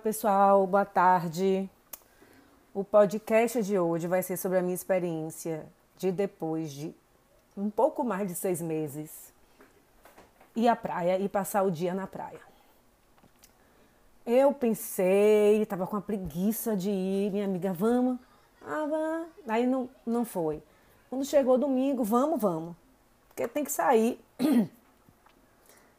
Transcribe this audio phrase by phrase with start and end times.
[0.00, 1.68] pessoal, boa tarde.
[2.72, 5.66] O podcast de hoje vai ser sobre a minha experiência
[5.98, 6.94] de depois de
[7.54, 9.30] um pouco mais de seis meses
[10.56, 12.40] ir à praia e passar o dia na praia.
[14.24, 18.18] Eu pensei, estava com a preguiça de ir, minha amiga, vamos.
[18.62, 19.28] Ah, vamos.
[19.46, 20.62] Aí não, não foi.
[21.10, 22.74] Quando chegou domingo, vamos, vamos.
[23.28, 24.18] Porque tem que sair.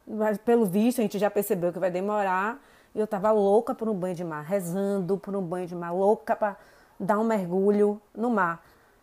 [0.04, 2.60] Mas, pelo visto, a gente já percebeu que vai demorar.
[2.94, 5.92] E eu estava louca por um banho de mar, rezando por um banho de mar,
[5.92, 6.56] louca para
[6.98, 8.62] dar um mergulho no mar.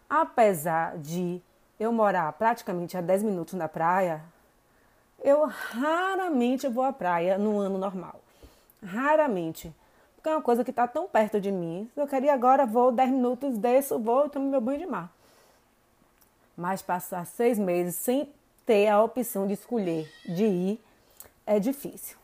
[0.09, 1.41] Apesar de
[1.79, 4.21] eu morar praticamente a 10 minutos na praia,
[5.23, 8.19] eu raramente vou à praia no ano normal.
[8.83, 9.73] Raramente.
[10.15, 11.89] Porque é uma coisa que está tão perto de mim.
[11.93, 15.11] Se eu queria agora, vou 10 minutos, desço, vou e tomo meu banho de mar.
[16.55, 18.29] Mas passar seis meses sem
[18.65, 20.81] ter a opção de escolher, de ir,
[21.45, 22.18] é difícil.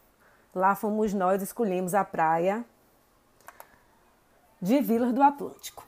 [0.56, 2.64] Lá fomos nós, escolhemos a praia
[4.62, 5.86] de Vilas do Atlântico.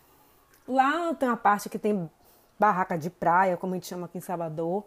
[0.67, 2.11] Lá tem uma parte que tem
[2.59, 4.83] barraca de praia, como a gente chama aqui em Salvador,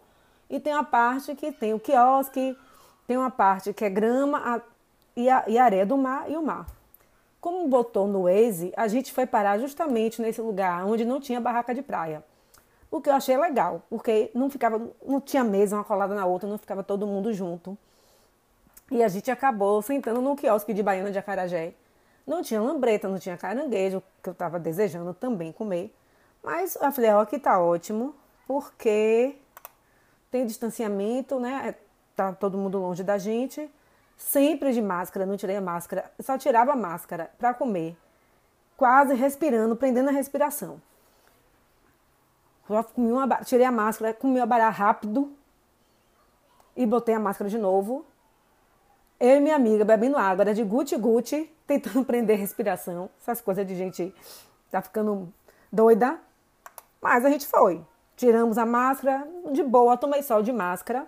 [0.47, 2.55] e tem uma parte que tem o quiosque,
[3.07, 4.61] tem uma parte que é grama
[5.15, 6.67] e, a, e areia do mar e o mar.
[7.39, 11.73] Como botou no Waze, a gente foi parar justamente nesse lugar onde não tinha barraca
[11.73, 12.23] de praia.
[12.91, 16.47] O que eu achei legal, porque não ficava, não tinha mesa uma colada na outra,
[16.47, 17.75] não ficava todo mundo junto.
[18.91, 21.73] E a gente acabou sentando num quiosque de baiana de acarajé.
[22.27, 25.95] Não tinha lambreta, não tinha caranguejo, que eu estava desejando também comer.
[26.43, 28.13] Mas eu falei, ó, aqui tá ótimo,
[28.45, 29.33] porque
[30.29, 31.73] tem distanciamento, né?
[32.17, 33.71] Tá todo mundo longe da gente.
[34.17, 37.97] Sempre de máscara, não tirei a máscara, só tirava a máscara para comer.
[38.75, 40.81] Quase respirando, prendendo a respiração.
[42.93, 45.31] comi uma, tirei a máscara, comi a bará rápido
[46.75, 48.05] e botei a máscara de novo
[49.21, 53.07] eu e minha amiga bebendo água, era de guti-guti, tentando prender respiração.
[53.21, 54.13] Essas coisas de gente
[54.71, 55.31] tá ficando
[55.71, 56.19] doida.
[56.99, 57.85] Mas a gente foi.
[58.17, 61.05] Tiramos a máscara, de boa, tomei sol de máscara.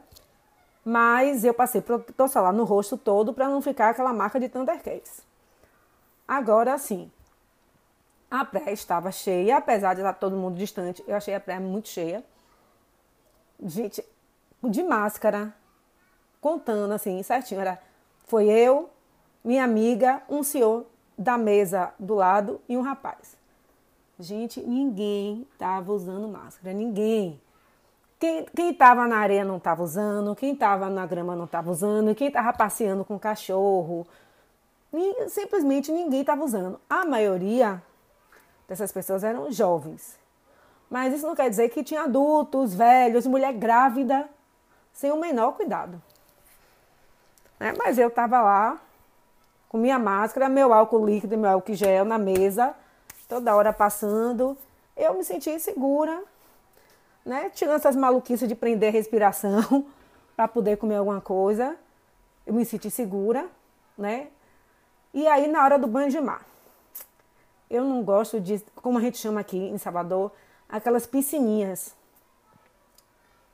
[0.86, 5.22] Mas eu passei protetor solar no rosto todo para não ficar aquela marca de Thundercats.
[6.28, 7.12] Agora sim,
[8.30, 11.88] a praia estava cheia, apesar de estar todo mundo distante, eu achei a praia muito
[11.88, 12.24] cheia.
[13.64, 14.04] Gente,
[14.64, 15.54] de máscara,
[16.42, 17.80] contando assim, certinho, era
[18.24, 18.90] foi eu,
[19.44, 20.86] minha amiga, um senhor
[21.18, 23.38] da mesa do lado e um rapaz.
[24.20, 27.40] Gente, ninguém estava usando máscara, ninguém.
[28.20, 32.28] Quem estava na areia não estava usando, quem estava na grama não estava usando, quem
[32.28, 34.08] estava passeando com cachorro,
[35.28, 36.80] simplesmente ninguém estava usando.
[36.90, 37.84] A maioria
[38.68, 40.18] dessas pessoas eram jovens.
[40.90, 44.30] Mas isso não quer dizer que tinha adultos, velhos, mulher grávida,
[44.94, 46.02] sem o menor cuidado.
[47.60, 47.74] Né?
[47.78, 48.82] Mas eu estava lá
[49.70, 52.76] com minha máscara, meu álcool líquido meu álcool gel na mesa,
[53.28, 54.58] toda hora passando.
[54.96, 56.24] Eu me senti segura,
[57.26, 57.50] né?
[57.50, 59.86] Tirando essas maluquices de prender a respiração
[60.38, 61.76] para poder comer alguma coisa.
[62.46, 63.48] Eu me senti segura,
[63.98, 64.28] né?
[65.14, 66.46] E aí, na hora do banho de mar,
[67.70, 70.32] eu não gosto de, como a gente chama aqui em Salvador,
[70.70, 71.96] aquelas piscininhas.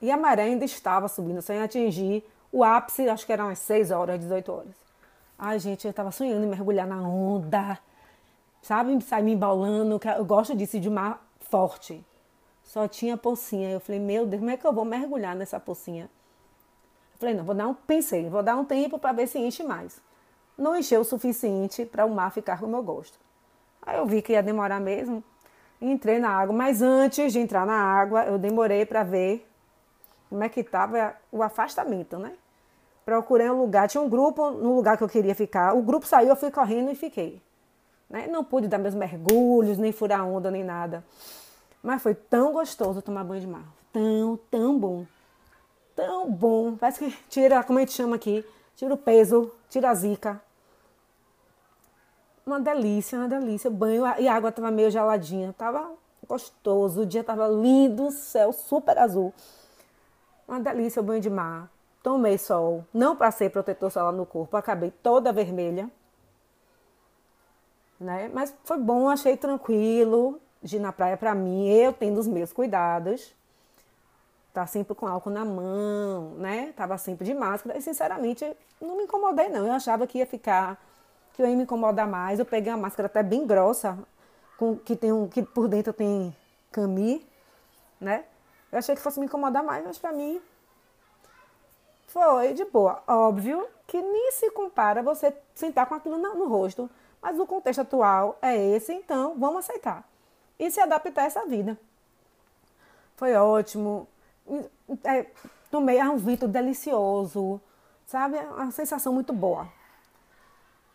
[0.01, 3.91] E a maré ainda estava subindo, sem atingir o ápice, acho que eram umas 6
[3.91, 4.75] horas, 18 horas.
[5.37, 7.79] Ai, gente, eu tava sonhando em mergulhar na onda,
[8.61, 9.01] sabe?
[9.01, 12.05] Sair me embalando, eu gosto disso, de mar forte.
[12.63, 13.69] Só tinha pocinha.
[13.71, 16.03] Eu falei, meu Deus, como é que eu vou mergulhar nessa pocinha?
[17.13, 19.63] Eu falei, não, vou dar um, pensei, vou dar um tempo para ver se enche
[19.63, 20.01] mais.
[20.57, 23.17] Não encheu o suficiente para o mar ficar como eu gosto.
[23.81, 25.23] Aí eu vi que ia demorar mesmo.
[25.81, 29.48] Entrei na água, mas antes de entrar na água, eu demorei para ver
[30.29, 32.34] como é que estava o afastamento, né?
[33.03, 35.73] Procurei um lugar, tinha um grupo no lugar que eu queria ficar.
[35.73, 37.41] O grupo saiu, eu fui correndo e fiquei.
[38.07, 38.28] Né?
[38.28, 41.03] Não pude dar meus mergulhos, nem furar onda, nem nada.
[41.81, 43.63] Mas foi tão gostoso tomar banho de mar.
[43.91, 45.06] Tão, tão bom.
[45.95, 46.75] Tão bom.
[46.75, 48.45] Parece que tira, como a gente chama aqui,
[48.75, 50.39] tira o peso, tira a zica.
[52.45, 53.71] Uma delícia, uma delícia.
[53.71, 55.53] Banho e a água estava meio geladinha.
[55.57, 55.92] Tava
[56.27, 59.33] gostoso, o dia estava lindo, o céu super azul.
[60.50, 61.69] Uma delícia o banho de mar.
[62.01, 62.84] Tomei sol.
[62.92, 64.57] Não passei protetor solar no corpo.
[64.57, 65.88] Acabei toda vermelha.
[68.00, 68.31] Né?
[68.34, 71.69] Mas foi bom, achei tranquilo de ir na praia para mim.
[71.69, 73.31] Eu tendo os meus cuidados.
[74.51, 76.74] Tá sempre com álcool na mão, né?
[76.75, 77.78] Tava sempre de máscara.
[77.78, 78.44] E sinceramente,
[78.81, 79.68] não me incomodei, não.
[79.68, 80.84] Eu achava que ia ficar,
[81.34, 82.40] que eu ia me incomodar mais.
[82.40, 84.00] Eu peguei uma máscara até bem grossa,
[84.57, 86.36] com, que, tem um, que por dentro tem
[86.72, 87.24] cami,
[88.01, 88.24] né?
[88.71, 90.42] Eu achei que fosse me incomodar mais, mas pra mim
[92.07, 93.04] foi de boa.
[93.07, 96.89] Óbvio que nem se compara você sentar com aquilo no, no rosto.
[97.21, 100.07] Mas o contexto atual é esse, então vamos aceitar
[100.57, 101.77] e se adaptar a essa vida.
[103.16, 104.07] Foi ótimo.
[105.04, 105.25] É,
[105.69, 107.60] tomei um vinho delicioso,
[108.06, 108.38] sabe?
[108.38, 109.68] É uma sensação muito boa.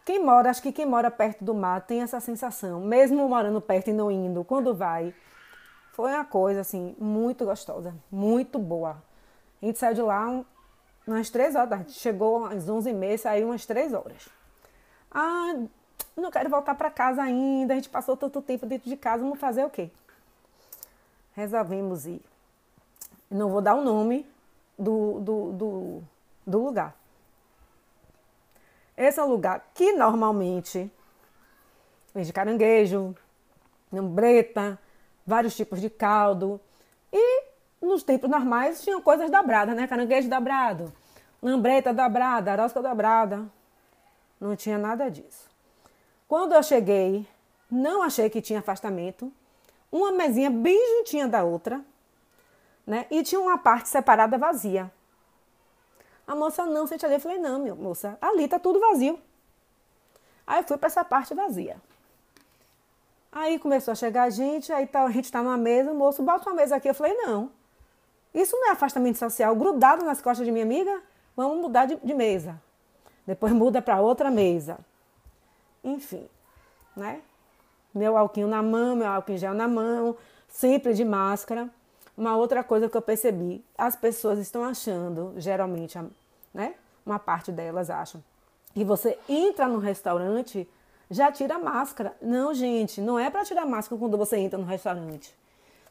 [0.04, 3.88] Quem mora, acho que quem mora perto do mar tem essa sensação, mesmo morando perto
[3.88, 5.14] e não indo, quando vai.
[5.94, 9.00] Foi uma coisa assim, muito gostosa, muito boa.
[9.62, 10.44] A gente saiu de lá
[11.06, 14.28] umas três horas, chegou às onze e meia, saiu umas três horas.
[15.08, 15.54] Ah,
[16.16, 19.38] não quero voltar para casa ainda, a gente passou tanto tempo dentro de casa, vamos
[19.38, 19.88] fazer o quê?
[21.32, 22.20] Resolvemos ir.
[23.30, 24.26] Não vou dar o nome
[24.76, 26.02] do, do, do,
[26.44, 26.92] do lugar.
[28.96, 30.90] Esse é um lugar que normalmente
[32.12, 33.14] vende caranguejo,
[33.92, 34.76] lambreta,
[35.26, 36.60] vários tipos de caldo.
[37.12, 37.44] E
[37.80, 39.86] nos tempos normais tinham coisas dobradas, né?
[39.86, 40.92] Caranguejo dobrado,
[41.42, 43.44] lambreta dobrada, arosca dobrada.
[44.40, 45.48] Não tinha nada disso.
[46.26, 47.26] Quando eu cheguei,
[47.70, 49.32] não achei que tinha afastamento.
[49.90, 51.80] Uma mesinha bem juntinha da outra,
[52.86, 53.06] né?
[53.10, 54.90] E tinha uma parte separada vazia.
[56.26, 57.14] A moça não sente ali.
[57.14, 59.18] Eu falei, não, meu moça, ali tá tudo vazio.
[60.46, 61.76] Aí eu fui para essa parte vazia.
[63.34, 66.48] Aí começou a chegar gente, aí tá, a gente tá numa mesa, o moço, bota
[66.48, 66.88] uma mesa aqui.
[66.88, 67.50] Eu falei, não.
[68.32, 71.02] Isso não é afastamento social grudado nas costas de minha amiga?
[71.36, 72.62] Vamos mudar de, de mesa.
[73.26, 74.78] Depois muda para outra mesa.
[75.82, 76.28] Enfim,
[76.96, 77.20] né?
[77.92, 80.16] Meu alquinho na mão, meu álcool em gel na mão,
[80.48, 81.68] sempre de máscara.
[82.16, 85.98] Uma outra coisa que eu percebi, as pessoas estão achando, geralmente,
[86.52, 86.76] né?
[87.04, 88.22] Uma parte delas acham,
[88.72, 90.68] que você entra no restaurante,
[91.10, 92.16] já tira a máscara.
[92.20, 95.34] Não, gente, não é para tirar máscara quando você entra no restaurante.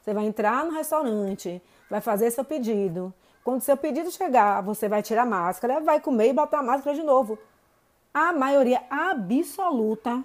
[0.02, 3.12] Você vai entrar no restaurante, vai fazer seu pedido.
[3.42, 6.94] Quando seu pedido chegar, você vai tirar a máscara, vai comer e botar a máscara
[6.96, 7.38] de novo.
[8.12, 10.24] A maioria absoluta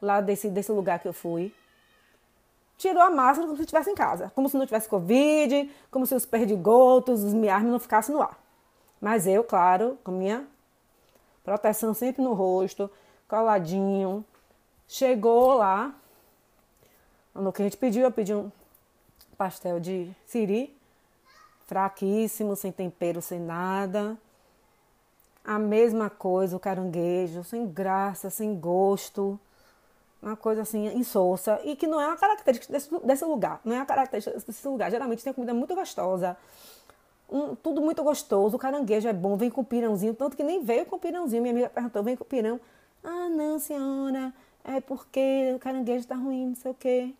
[0.00, 1.52] lá desse, desse lugar que eu fui,
[2.76, 6.14] tirou a máscara como se estivesse em casa, como se não tivesse Covid, como se
[6.14, 8.38] os perdigotos, os miasmas não ficassem no ar.
[9.00, 10.46] Mas eu, claro, com minha
[11.42, 12.90] proteção sempre no rosto,
[13.28, 14.24] coladinho,
[14.86, 15.94] chegou lá,
[17.34, 18.50] no que a gente pediu, eu pedi um
[19.36, 20.76] pastel de siri,
[21.66, 24.16] fraquíssimo, sem tempero, sem nada.
[25.44, 29.38] A mesma coisa, o caranguejo, sem graça, sem gosto
[30.24, 33.78] uma coisa assim insossa e que não é uma característica desse, desse lugar, não é
[33.78, 34.90] uma característica desse lugar.
[34.90, 36.36] Geralmente tem comida muito gostosa,
[37.30, 40.86] um, tudo muito gostoso, o caranguejo é bom, vem com pirãozinho, tanto que nem veio
[40.86, 41.42] com pirãozinho.
[41.42, 42.58] Minha amiga perguntou, vem com pirão?
[43.04, 44.32] Ah, não, senhora,
[44.64, 47.14] é porque o caranguejo tá ruim, não sei o quê.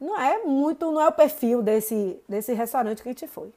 [0.00, 3.52] Não é muito, não é o perfil desse, desse restaurante que a gente foi.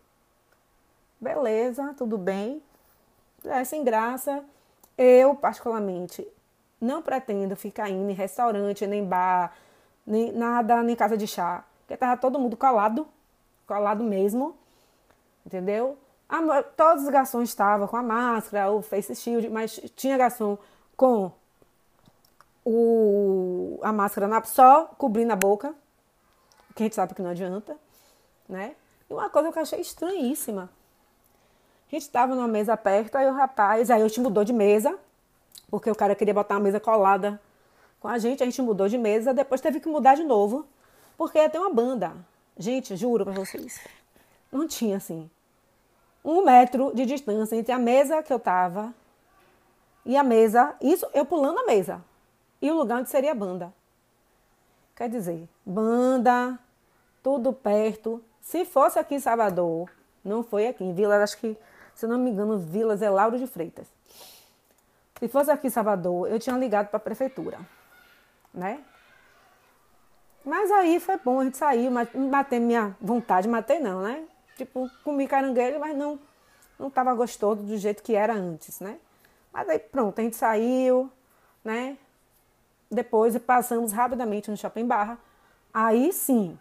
[1.19, 2.61] Beleza, tudo bem.
[3.43, 4.43] É sem graça.
[4.97, 6.25] Eu, particularmente,
[6.79, 9.53] não pretendo ficar indo em restaurante, nem bar,
[10.05, 11.63] nem nada, nem casa de chá.
[11.81, 13.07] Porque tava todo mundo colado,
[13.65, 14.55] colado mesmo,
[15.45, 15.97] entendeu?
[16.27, 20.57] A, todos os garçons estavam com a máscara, o face shield, mas tinha garçom
[20.99, 21.31] com
[22.65, 25.73] o, a máscara na, só cobrindo a boca,
[26.75, 27.77] que a gente sabe que não adianta,
[28.49, 28.75] né?
[29.09, 30.69] E uma coisa que eu achei estranhíssima.
[31.87, 34.99] A gente estava numa mesa perto, aí o rapaz, aí eu te mudou de mesa,
[35.71, 37.39] porque o cara queria botar uma mesa colada
[38.01, 40.67] com a gente, a gente mudou de mesa, depois teve que mudar de novo,
[41.17, 42.11] porque ia ter uma banda.
[42.57, 43.79] Gente, juro pra vocês,
[44.51, 45.31] não tinha assim
[46.25, 48.93] um metro de distância entre a mesa que eu tava
[50.05, 52.03] e a mesa, isso eu pulando a mesa,
[52.61, 53.73] e o lugar onde seria a banda.
[54.95, 56.59] Quer dizer, banda,
[57.23, 58.21] tudo perto.
[58.41, 59.89] Se fosse aqui em Salvador,
[60.23, 61.57] não foi aqui, em Vila, acho que,
[61.95, 63.87] se não me engano, Vila Zé Lauro de Freitas.
[65.19, 67.59] Se fosse aqui em Salvador, eu tinha ligado para a prefeitura,
[68.53, 68.83] né?
[70.43, 74.23] Mas aí foi bom, a gente saiu, mas matei minha vontade, matei não, né?
[74.57, 76.19] Tipo, comi caranguejo, mas não
[76.79, 78.97] não estava gostoso do jeito que era antes, né?
[79.51, 81.11] Mas aí pronto, a gente saiu,
[81.63, 81.97] né?
[82.89, 85.17] Depois passamos rapidamente no shopping Barra.
[85.73, 86.57] Aí sim,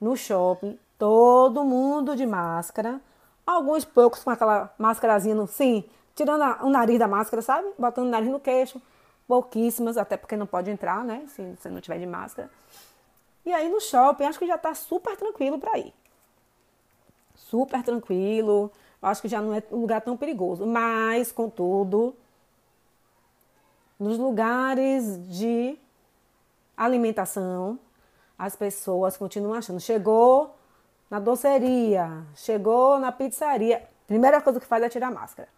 [0.00, 3.00] no shopping, todo mundo de máscara,
[3.46, 7.68] alguns poucos com aquela máscarazinha sim, tirando a, o nariz da máscara, sabe?
[7.78, 8.80] Botando o nariz no queixo.
[9.26, 11.24] Pouquíssimas, até porque não pode entrar, né?
[11.28, 12.48] Se você não tiver de máscara.
[13.44, 15.92] E aí no shopping, acho que já tá super tranquilo para ir.
[17.34, 18.72] Super tranquilo.
[19.06, 20.66] Acho que já não é um lugar tão perigoso.
[20.66, 22.12] Mas, contudo,
[24.00, 25.78] nos lugares de
[26.76, 27.78] alimentação,
[28.36, 29.78] as pessoas continuam achando.
[29.78, 30.56] Chegou
[31.08, 33.88] na doceria, chegou na pizzaria.
[34.08, 35.48] Primeira coisa que faz é tirar a máscara.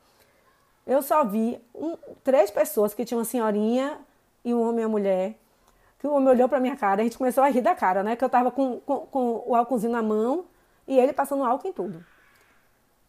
[0.87, 3.99] Eu só vi um, três pessoas que tinham uma senhorinha
[4.45, 5.39] e um homem e uma mulher.
[5.99, 8.15] Que o homem olhou pra minha cara, a gente começou a rir da cara, né?
[8.15, 10.45] Que eu tava com, com, com o álcoolzinho na mão
[10.87, 12.05] e ele passando álcool em tudo.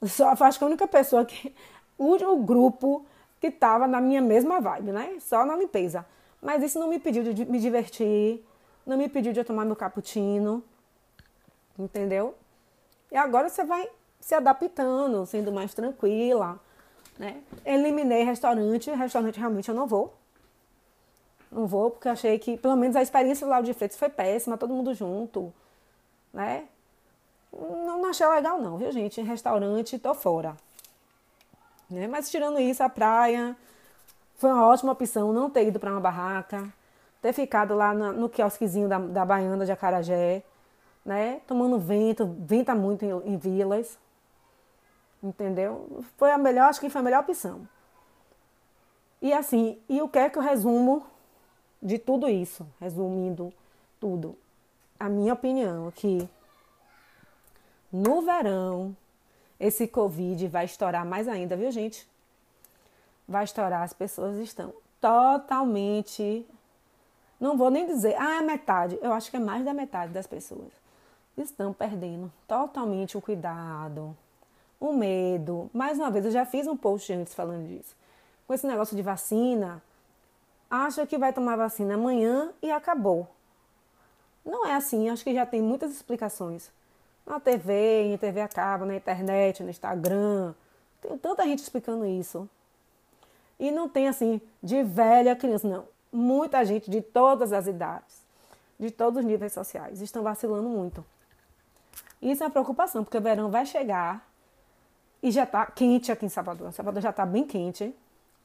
[0.03, 1.53] Só acho que a única pessoa que.
[2.01, 3.05] O, o grupo
[3.41, 5.17] que tava na minha mesma vibe, né?
[5.19, 6.05] Só na limpeza.
[6.41, 8.41] Mas isso não me pediu de me divertir,
[8.85, 10.63] não me pediu de eu tomar meu cappuccino,
[11.77, 12.35] entendeu?
[13.11, 13.89] E agora você vai
[14.19, 16.59] se adaptando, sendo mais tranquila,
[17.17, 17.41] né?
[17.65, 20.13] Eliminei restaurante, restaurante realmente eu não vou.
[21.51, 24.73] Não vou porque achei que, pelo menos a experiência Lauro de Freitas foi péssima, todo
[24.73, 25.53] mundo junto,
[26.33, 26.65] né?
[27.51, 29.19] Não, não achei legal não, viu gente?
[29.19, 30.55] Em restaurante, tô fora.
[31.89, 32.07] Né?
[32.07, 33.55] Mas tirando isso, a praia
[34.37, 36.71] foi uma ótima opção não ter ido para uma barraca,
[37.21, 40.43] ter ficado lá no, no quiosquezinho da, da Baiana de Acarajé,
[41.03, 41.41] né?
[41.47, 43.97] Tomando vento, venta muito em, em vilas.
[45.21, 46.03] Entendeu?
[46.17, 47.67] Foi a melhor, acho que foi a melhor opção.
[49.21, 51.05] E assim, e o que é que eu resumo
[51.81, 52.65] de tudo isso?
[52.79, 53.51] Resumindo
[53.99, 54.37] tudo.
[54.97, 56.29] A minha opinião é
[57.91, 58.95] no verão
[59.59, 62.07] esse Covid vai estourar mais ainda, viu, gente?
[63.27, 66.45] Vai estourar, as pessoas estão totalmente.
[67.39, 68.97] Não vou nem dizer, ah, é metade.
[69.01, 70.79] Eu acho que é mais da metade das pessoas
[71.41, 74.15] estão perdendo totalmente o cuidado,
[74.79, 75.69] o medo.
[75.73, 77.95] Mais uma vez, eu já fiz um post antes falando disso.
[78.47, 79.81] Com esse negócio de vacina,
[80.69, 83.27] acha que vai tomar vacina amanhã e acabou.
[84.45, 86.71] Não é assim, acho que já tem muitas explicações.
[87.29, 90.55] Na TV, em TV acaba, na internet, no Instagram.
[90.99, 92.49] Tem tanta gente explicando isso.
[93.59, 95.85] E não tem assim, de velha criança, não.
[96.11, 98.23] Muita gente de todas as idades,
[98.79, 101.05] de todos os níveis sociais, estão vacilando muito.
[102.19, 104.27] Isso é uma preocupação, porque o verão vai chegar
[105.21, 106.73] e já está quente aqui em Salvador.
[106.73, 107.95] Salvador já está bem quente.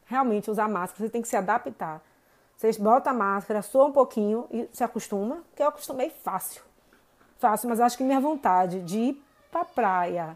[0.05, 2.03] Realmente, usar máscara, você tem que se adaptar.
[2.55, 6.62] Vocês botam a máscara, soa um pouquinho e se acostuma, que eu acostumei fácil.
[7.45, 9.23] Fácil, mas acho que minha vontade de ir
[9.53, 10.35] para a praia,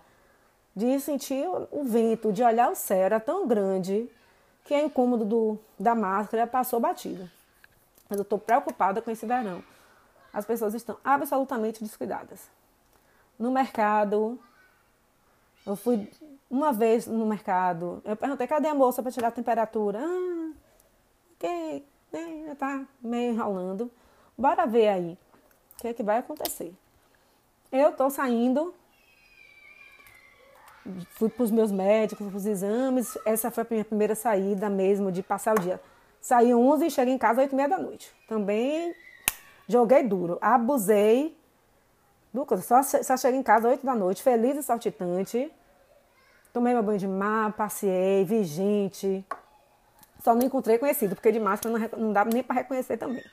[0.76, 4.06] de sentir o vento, de olhar o céu era tão grande
[4.62, 7.26] que o incômodo do, da máscara passou batido.
[8.10, 9.64] Mas eu estou preocupada com esse verão.
[10.34, 12.50] As pessoas estão absolutamente descuidadas
[13.38, 14.38] no mercado.
[15.66, 16.12] Eu fui
[16.50, 18.02] uma vez no mercado.
[18.04, 19.98] Eu perguntei, cadê a moça para tirar a temperatura?
[19.98, 20.52] Ah,
[21.36, 23.90] ok, né, tá meio enrolando.
[24.36, 25.18] Bora ver aí
[25.72, 26.76] o que, é que vai acontecer.
[27.70, 28.74] Eu tô saindo,
[31.10, 33.18] fui para os meus médicos, para os exames.
[33.24, 35.80] Essa foi a minha primeira saída mesmo de passar o dia.
[36.20, 38.12] Saí 11 e cheguei em casa às 8 e meia da noite.
[38.26, 38.94] Também
[39.68, 41.36] joguei duro, abusei
[42.32, 45.50] Lucas, só, só cheguei em casa às 8 da noite, feliz e saltitante.
[46.52, 49.24] Tomei meu banho de mar, passei, vi gente.
[50.20, 53.24] Só não encontrei conhecido, porque de máscara não, não dá nem para reconhecer também.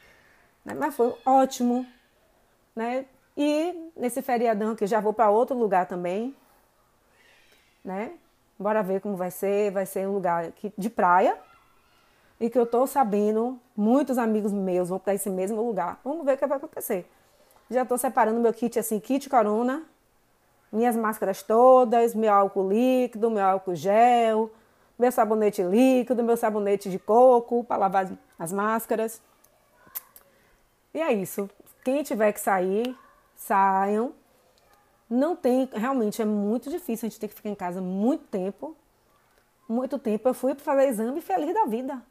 [0.63, 0.73] Né?
[0.73, 1.85] Mas foi ótimo.
[2.75, 3.05] Né?
[3.37, 6.35] E nesse feriadão que já vou para outro lugar também.
[7.83, 8.13] Né?
[8.57, 9.71] Bora ver como vai ser.
[9.71, 11.37] Vai ser um lugar aqui de praia.
[12.39, 15.99] E que eu tô sabendo, muitos amigos meus vão para esse mesmo lugar.
[16.03, 17.09] Vamos ver o que vai acontecer.
[17.69, 19.83] Já estou separando meu kit assim, kit corona,
[20.71, 24.51] minhas máscaras todas, meu álcool líquido, meu álcool gel,
[24.99, 29.21] meu sabonete líquido, meu sabonete de coco para lavar as máscaras.
[30.93, 31.49] E é isso.
[31.83, 32.95] Quem tiver que sair,
[33.45, 34.13] saiam.
[35.09, 38.75] Não tem, realmente é muito difícil a gente ter que ficar em casa muito tempo.
[39.69, 40.27] Muito tempo.
[40.27, 42.01] Eu fui fazer exame feliz da vida.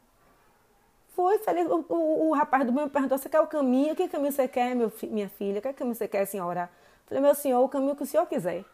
[1.09, 1.67] Foi feliz.
[1.67, 3.95] O, o, o rapaz do meu me perguntou: você quer o caminho?
[3.95, 5.61] Que caminho você quer, meu, minha filha?
[5.61, 6.69] Que caminho você quer, senhora?
[7.05, 8.65] Falei, meu senhor, o caminho que o senhor quiser.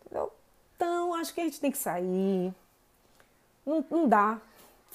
[0.00, 0.32] Entendeu?
[0.76, 2.54] Então, acho que a gente tem que sair.
[3.66, 4.38] Não, não dá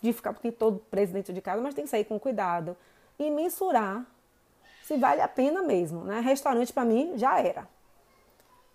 [0.01, 2.77] de ficar porque todo preso dentro de casa, mas tem que sair com cuidado
[3.17, 4.05] e mensurar
[4.89, 6.03] se vale a pena mesmo.
[6.03, 6.19] Né?
[6.19, 7.67] Restaurante, para mim, já era.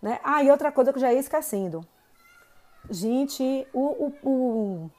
[0.00, 0.20] Né?
[0.22, 1.84] Ah, e outra coisa que eu já ia esquecendo.
[2.88, 4.90] Gente, o, o, o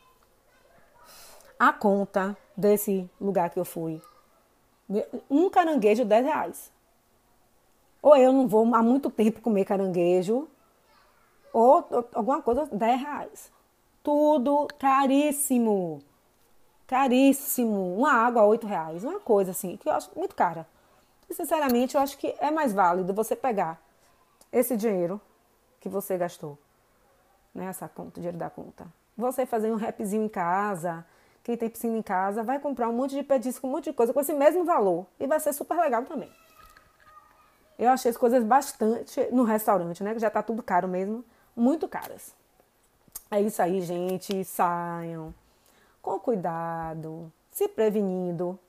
[1.57, 4.01] a conta desse lugar que eu fui.
[5.29, 6.72] Um caranguejo, 10 reais.
[8.01, 10.50] Ou eu não vou há muito tempo comer caranguejo,
[11.53, 13.51] ou, ou alguma coisa, 10 reais.
[14.03, 16.01] Tudo caríssimo.
[16.86, 17.95] Caríssimo.
[17.95, 19.03] Uma água, 8 reais.
[19.05, 20.67] Uma coisa assim, que eu acho muito cara.
[21.29, 23.82] E, sinceramente, eu acho que é mais válido você pegar
[24.51, 25.20] esse dinheiro
[25.79, 26.58] que você gastou,
[27.53, 27.65] né?
[27.65, 28.88] Essa conta, dinheiro da conta.
[29.17, 31.05] Você fazer um rapzinho em casa,
[31.44, 34.13] quem tem piscina em casa, vai comprar um monte de petisco, um monte de coisa
[34.13, 35.05] com esse mesmo valor.
[35.20, 36.32] E vai ser super legal também.
[37.77, 40.13] Eu achei as coisas bastante no restaurante, né?
[40.13, 41.24] Que já tá tudo caro mesmo.
[41.55, 42.34] Muito caras.
[43.29, 44.44] É isso aí, gente.
[44.44, 45.34] Saiam.
[46.01, 48.60] com cuidado, se prevenindo,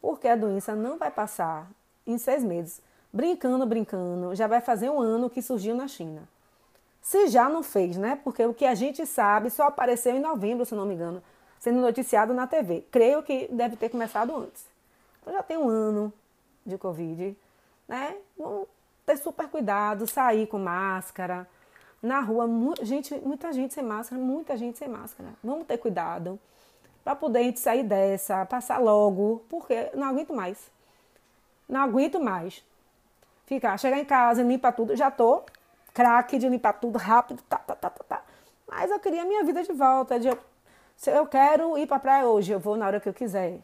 [0.00, 1.70] porque a doença não vai passar
[2.06, 2.80] em seis meses.
[3.12, 6.22] Brincando, brincando, já vai fazer um ano que surgiu na China.
[7.02, 8.20] Se já não fez, né?
[8.22, 11.22] Porque o que a gente sabe só apareceu em novembro, se não me engano,
[11.58, 12.84] sendo noticiado na TV.
[12.90, 14.64] Creio que deve ter começado antes.
[15.20, 16.12] Então já tem um ano
[16.64, 17.36] de Covid,
[17.88, 18.16] né?
[18.38, 18.68] Vamos
[19.04, 21.48] ter super cuidado, sair com máscara.
[22.02, 22.48] Na rua,
[22.82, 25.30] gente, muita gente sem máscara, muita gente sem máscara.
[25.42, 26.38] Vamos ter cuidado
[27.04, 30.70] para poder a gente sair dessa, passar logo, porque não aguento mais.
[31.68, 32.64] Não aguento mais.
[33.46, 35.44] Ficar, chegar em casa, limpar tudo, já tô
[35.92, 38.22] craque de limpar tudo rápido, tá, tá, tá, tá, tá.
[38.68, 40.28] Mas eu queria a minha vida de volta, de
[40.96, 43.58] se eu quero ir para praia hoje, eu vou na hora que eu quiser.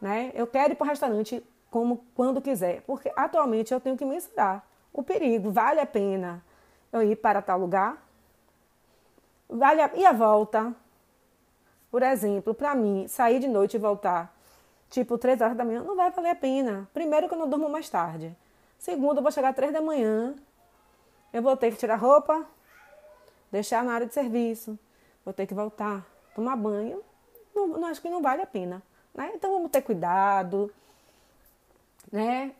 [0.00, 0.32] Né?
[0.34, 4.64] Eu quero ir para o restaurante como quando quiser, porque atualmente eu tenho que mensurar
[4.92, 6.42] o perigo, vale a pena
[6.92, 7.96] eu ir para tal lugar?
[9.48, 9.90] Vale a...
[9.94, 10.74] E a volta?
[11.90, 14.34] Por exemplo, para mim, sair de noite e voltar,
[14.88, 16.88] tipo, três horas da manhã, não vai valer a pena.
[16.94, 18.36] Primeiro que eu não durmo mais tarde.
[18.78, 20.34] Segundo, eu vou chegar três da manhã,
[21.32, 22.46] eu vou ter que tirar roupa,
[23.50, 24.78] deixar na área de serviço,
[25.24, 27.02] vou ter que voltar, tomar banho.
[27.54, 28.82] Não, não acho que não vale a pena.
[29.14, 29.32] Né?
[29.34, 30.72] Então vamos ter cuidado,
[32.10, 32.52] né?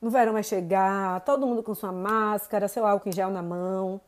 [0.00, 4.00] No verão vai chegar, todo mundo com sua máscara, seu álcool em gel na mão.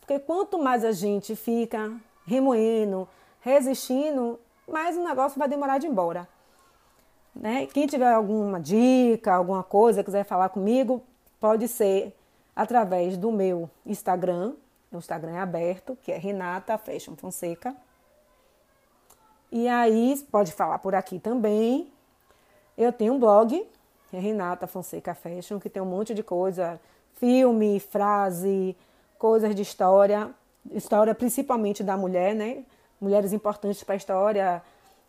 [0.00, 1.92] Porque quanto mais a gente fica
[2.24, 3.08] remoendo,
[3.46, 6.28] resistindo, mais o negócio vai demorar de ir embora.
[7.32, 7.66] Né?
[7.66, 11.00] Quem tiver alguma dica, alguma coisa, quiser falar comigo,
[11.38, 12.12] pode ser
[12.56, 14.54] através do meu Instagram.
[14.90, 17.76] O Instagram é aberto, que é Renata Fashion Fonseca.
[19.52, 21.92] E aí, pode falar por aqui também.
[22.76, 23.64] Eu tenho um blog,
[24.12, 26.80] é Renata Fonseca Fashion, que tem um monte de coisa,
[27.12, 28.76] filme, frase,
[29.16, 30.34] coisas de história,
[30.72, 32.64] história principalmente da mulher, né?
[33.00, 34.62] Mulheres importantes para a história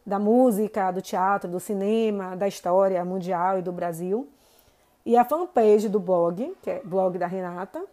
[0.05, 4.29] da música, do teatro, do cinema, da história mundial e do Brasil.
[5.05, 7.83] E a fanpage do blog, que é blog da Renata,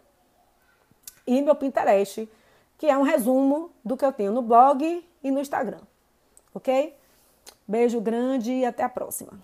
[1.25, 2.29] e meu Pinterest,
[2.77, 5.79] que é um resumo do que eu tenho no blog e no Instagram.
[6.53, 6.95] Ok?
[7.67, 9.39] Beijo grande e até a próxima.